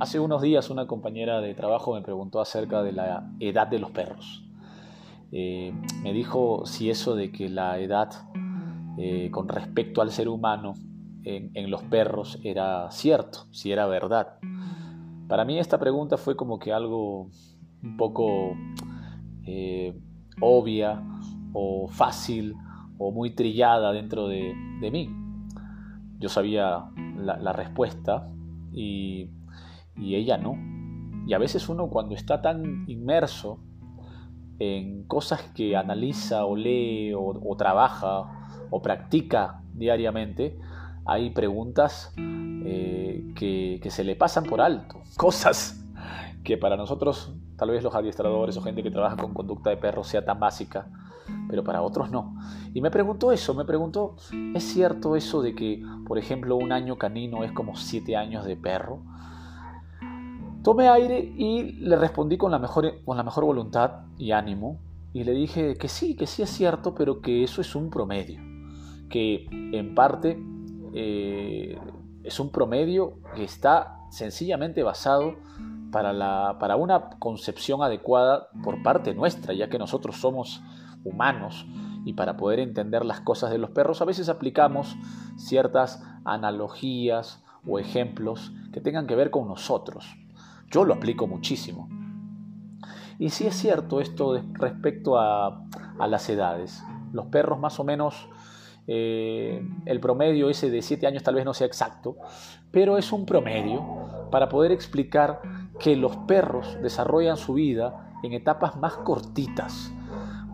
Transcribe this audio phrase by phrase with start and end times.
[0.00, 3.90] Hace unos días una compañera de trabajo me preguntó acerca de la edad de los
[3.90, 4.44] perros.
[5.32, 5.74] Eh,
[6.04, 8.08] me dijo si eso de que la edad
[8.96, 10.74] eh, con respecto al ser humano
[11.24, 14.38] en, los perros era cierto, si era verdad.
[15.26, 17.28] Para mí esta pregunta fue como que algo
[17.82, 18.56] un poco
[19.46, 20.00] eh,
[20.40, 21.02] obvia
[21.52, 22.54] o fácil
[22.98, 24.54] o muy trillada dentro de,
[24.92, 25.10] mí.
[26.20, 26.84] Yo sabía
[27.16, 28.28] la, respuesta
[28.72, 29.28] y,
[30.00, 30.56] ella no.
[31.26, 33.60] Y a veces uno cuando está tan inmerso
[34.58, 38.38] en cosas que analiza o lee o trabaja
[38.70, 40.58] o practica diariamente,
[41.08, 45.82] hay preguntas eh, que, se le pasan por alto, cosas
[46.44, 50.04] que para nosotros, tal vez los adiestradores o gente que trabaja con conducta de perro
[50.04, 50.86] sea tan básica,
[51.48, 52.36] pero para otros no.
[52.74, 54.16] Y me preguntó eso, me preguntó,
[54.54, 58.56] ¿es cierto eso de que, por ejemplo, un año canino es como siete años de
[58.56, 59.00] perro?
[60.68, 64.78] Tomé aire y le respondí con la mejor, con la mejor voluntad y ánimo
[65.14, 68.38] y le dije que sí, que sí es cierto, pero que eso es un promedio,
[69.08, 70.38] que en parte
[70.92, 71.78] eh,
[72.22, 75.36] es un promedio que está sencillamente basado
[75.90, 80.60] para, la, para una concepción adecuada por parte nuestra, ya que nosotros somos
[81.02, 81.64] humanos
[82.04, 84.96] y para poder entender las cosas de los perros a veces aplicamos
[85.38, 90.14] ciertas analogías o ejemplos que tengan que ver con nosotros.
[90.70, 91.88] Yo lo aplico muchísimo.
[93.18, 95.64] Y sí es cierto esto respecto a,
[96.06, 96.84] las edades.
[97.12, 98.28] Los perros más o menos
[98.86, 102.16] eh, el promedio ese de 7 años tal vez no sea exacto,
[102.70, 105.42] pero es un promedio para poder explicar
[105.80, 109.92] que los perros desarrollan su vida en etapas más cortitas,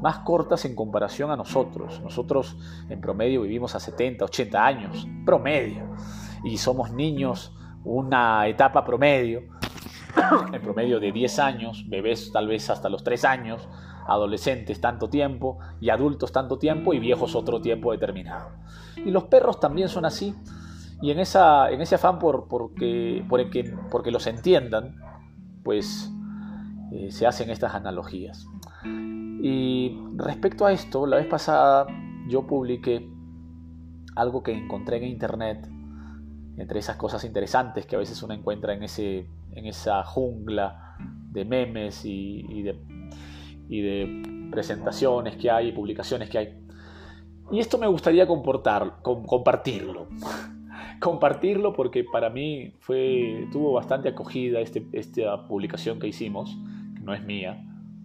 [0.00, 2.00] más cortas en comparación a nosotros.
[2.02, 2.56] Nosotros
[2.88, 5.84] en promedio vivimos a 70, 80 años, promedio,
[6.42, 9.42] y somos niños una etapa promedio,
[10.52, 13.68] en promedio de 10 años, bebés tal vez hasta los 3 años,
[14.06, 18.50] adolescentes tanto tiempo y adultos tanto tiempo y viejos otro tiempo determinado.
[18.96, 20.34] Y los perros también son así
[21.00, 24.96] y en, esa, en ese afán por, porque, por que, porque los entiendan,
[25.62, 26.10] pues
[26.92, 28.46] eh, se hacen estas analogías.
[29.42, 31.86] Y respecto a esto, la vez pasada
[32.28, 33.08] yo publiqué
[34.16, 35.68] algo que encontré en internet,
[36.56, 40.96] entre esas cosas interesantes que a veces uno encuentra en, ese, en esa jungla
[41.32, 42.78] de memes y de
[43.68, 46.58] y presentaciones que hay, publicaciones que hay.
[47.50, 50.08] Y esto me gustaría compartirlo.
[51.00, 56.56] compartirlo porque para mí fue, tuvo bastante acogida este, esta publicación que hicimos,
[56.94, 57.62] que no es mía,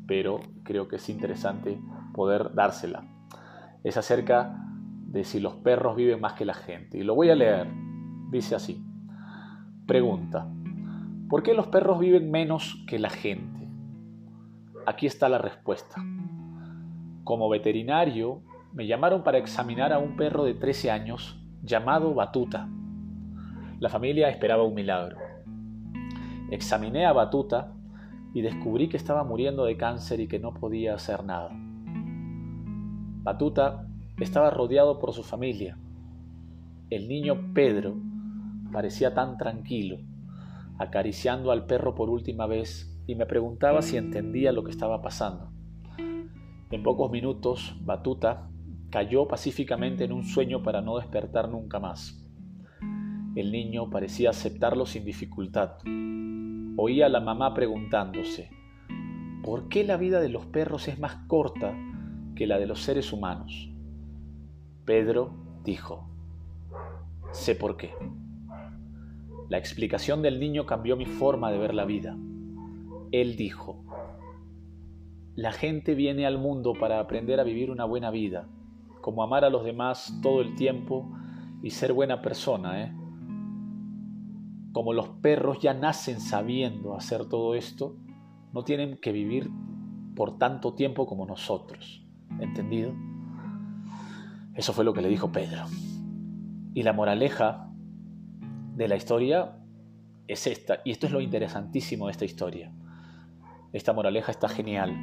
[0.07, 1.79] pero creo que es interesante
[2.13, 3.05] poder dársela.
[3.83, 4.65] Es acerca
[5.05, 6.97] de si los perros viven más que la gente.
[6.97, 7.67] Y lo voy a leer.
[8.29, 8.83] Dice así.
[9.87, 10.47] Pregunta.
[11.29, 13.67] ¿Por qué los perros viven menos que la gente?
[14.85, 16.03] Aquí está la respuesta.
[17.23, 18.41] Como veterinario,
[18.73, 22.69] me llamaron para examinar a un perro de 13 años llamado Batuta.
[23.79, 25.17] La familia esperaba un milagro.
[26.51, 27.73] Examiné a Batuta
[28.33, 31.49] y descubrí que estaba muriendo de cáncer y que no podía hacer nada.
[33.23, 33.87] Batuta
[34.19, 35.77] estaba rodeado por su familia.
[36.89, 37.95] El niño Pedro
[38.71, 39.97] parecía tan tranquilo,
[40.77, 45.51] acariciando al perro por última vez y me preguntaba si entendía lo que estaba pasando.
[46.71, 48.49] En pocos minutos, Batuta
[48.91, 52.23] cayó pacíficamente en un sueño para no despertar nunca más.
[53.35, 55.77] El niño parecía aceptarlo sin dificultad.
[56.77, 58.49] Oía a la mamá preguntándose,
[59.43, 61.75] ¿por qué la vida de los perros es más corta
[62.35, 63.71] que la de los seres humanos?
[64.85, 66.09] Pedro dijo,
[67.31, 67.91] sé por qué.
[69.49, 72.15] La explicación del niño cambió mi forma de ver la vida.
[73.11, 73.83] Él dijo,
[75.35, 78.47] la gente viene al mundo para aprender a vivir una buena vida,
[79.01, 81.11] como amar a los demás todo el tiempo
[81.63, 82.93] y ser buena persona, ¿eh?
[84.71, 87.97] Como los perros ya nacen sabiendo hacer todo esto,
[88.53, 89.49] no tienen que vivir
[90.15, 92.05] por tanto tiempo como nosotros.
[92.39, 92.93] ¿Entendido?
[94.53, 95.63] Eso fue lo que le dijo Pedro.
[96.75, 97.68] Y la moraleja
[98.79, 99.57] de la historia
[100.25, 102.71] es esta, y esto es lo interesantísimo de esta historia.
[103.73, 104.95] Esta moraleja está genial,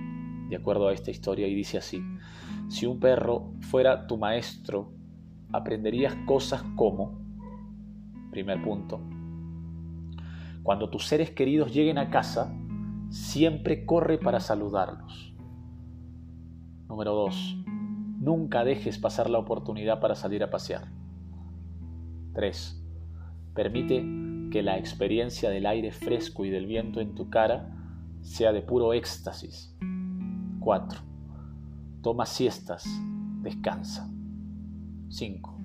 [0.48, 2.02] de acuerdo a esta historia, y dice así,
[2.70, 4.94] si un perro fuera tu maestro,
[5.52, 7.20] aprenderías cosas como,
[8.30, 8.98] primer punto,
[10.62, 12.56] cuando tus seres queridos lleguen a casa,
[13.10, 15.34] siempre corre para saludarlos.
[16.88, 20.90] Número dos, nunca dejes pasar la oportunidad para salir a pasear.
[22.32, 22.85] 3.
[23.56, 24.04] Permite
[24.50, 27.74] que la experiencia del aire fresco y del viento en tu cara
[28.20, 29.74] sea de puro éxtasis.
[30.60, 31.00] 4.
[32.02, 32.84] Toma siestas,
[33.40, 34.12] descansa.
[35.08, 35.58] 5.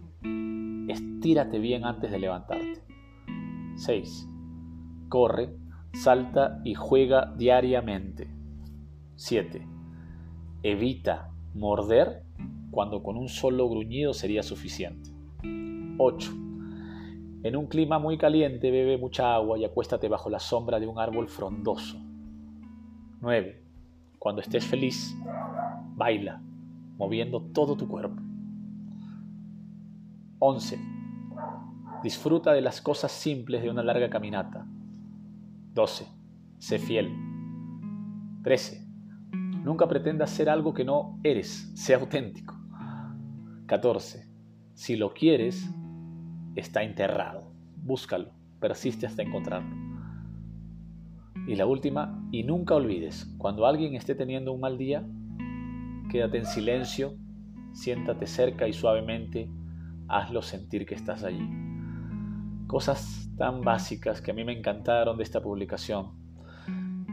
[0.88, 2.82] Estírate bien antes de levantarte.
[3.76, 4.30] 6.
[5.10, 5.54] Corre,
[5.94, 8.34] salta y juega diariamente.
[9.18, 9.68] 7.
[10.64, 12.24] Evita morder
[12.72, 15.10] cuando con un solo gruñido sería suficiente.
[15.98, 16.51] 8.
[17.44, 21.00] En un clima muy caliente bebe mucha agua y acuéstate bajo la sombra de un
[21.00, 21.98] árbol frondoso.
[23.22, 23.64] 9.
[24.20, 25.16] Cuando estés feliz,
[25.96, 26.40] baila,
[26.98, 28.22] moviendo todo tu cuerpo.
[30.38, 30.80] 11.
[32.04, 34.68] Disfruta de las cosas simples de una larga caminata.
[35.74, 36.08] 12.
[36.60, 37.12] Sé fiel.
[38.44, 38.88] 13.
[39.64, 42.56] Nunca pretendas ser algo que no eres, sé auténtico.
[43.66, 44.28] 14.
[44.74, 45.72] Si lo quieres,
[46.56, 47.52] está enterrado.
[47.78, 49.76] Búscalo, persiste hasta encontrarlo.
[51.48, 55.04] Y la última, y nunca olvides, cuando alguien esté teniendo un mal día,
[56.10, 57.16] quédate en silencio,
[57.74, 59.50] siéntate cerca y suavemente
[60.08, 61.50] hazlo sentir que estás allí.
[62.68, 66.12] Cosas tan básicas que a mí me encantaron de esta publicación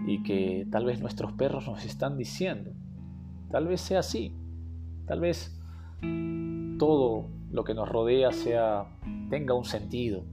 [0.06, 2.72] y que tal vez nuestros perros nos están diciendo.
[3.50, 4.36] Tal vez sea así.
[5.06, 5.58] Tal vez
[6.78, 8.86] todo lo que nos rodea sea
[9.30, 10.24] tenga un sentido.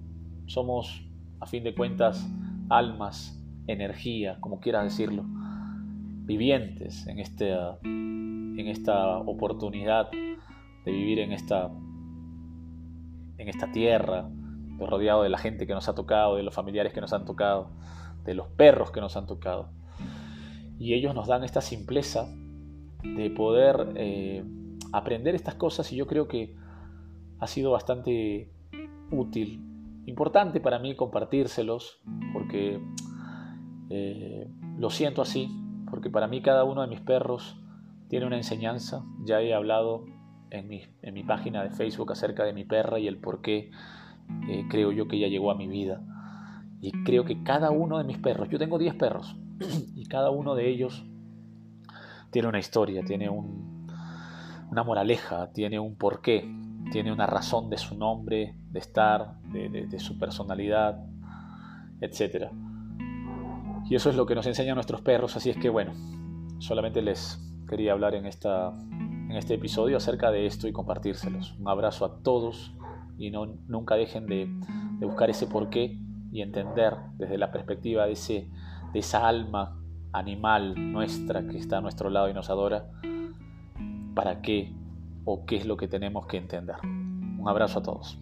[0.46, 1.06] Somos
[1.40, 2.28] a fin de cuentas
[2.70, 5.24] almas, energía, como quieras decirlo,
[6.26, 7.54] vivientes en este
[7.84, 11.72] en esta oportunidad de vivir en esta
[13.38, 14.30] en esta tierra,
[14.80, 17.72] rodeado de la gente que nos ha tocado, de los familiares que nos han tocado,
[18.24, 19.70] de los perros que nos han tocado.
[20.80, 22.28] Y ellos nos dan esta simpleza
[23.04, 24.44] de poder eh,
[24.94, 26.56] aprender estas cosas y yo creo que
[27.40, 28.52] ha sido bastante
[29.12, 29.62] útil,
[30.06, 32.02] importante para mí compartírselos,
[32.34, 32.82] porque
[33.90, 34.48] eh,
[34.78, 35.50] lo siento así,
[35.90, 37.60] porque para mí cada uno de mis perros
[38.08, 39.04] tiene una enseñanza.
[39.24, 40.06] Ya he hablado
[40.52, 43.72] en mi, en mi página de Facebook acerca de mi perra y el por qué
[44.48, 46.02] eh, creo yo que ella llegó a mi vida.
[46.82, 49.36] Y creo que cada uno de mis perros, yo tengo 10 perros,
[49.96, 51.06] y cada uno de ellos
[52.32, 53.88] tiene una historia, tiene un,
[54.70, 56.46] una moraleja, tiene un porqué,
[56.92, 61.06] tiene una razón de su nombre, de estar, de, su personalidad,
[62.02, 62.52] etc.
[63.90, 65.94] Y eso es lo que nos enseñan nuestros perros, así es que bueno,
[66.60, 68.72] solamente les quería hablar en esta
[69.30, 71.56] en este episodio acerca de esto y compartírselos.
[71.60, 72.76] Un abrazo a todos
[73.18, 74.48] y no, nunca dejen de,
[75.00, 75.98] de buscar ese porqué
[76.32, 78.50] y entender desde la perspectiva de, ese,
[78.94, 79.80] de esa alma
[80.12, 82.88] animal nuestra que está a nuestro lado y nos adora,
[84.14, 84.74] para qué
[85.26, 86.78] o qué es lo que tenemos que entender.
[86.84, 88.18] Un abrazo a todos.